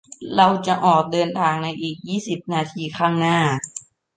[0.35, 3.39] เราจะออกเดินทางในอีกยี่สิบนาทีข้างหน้า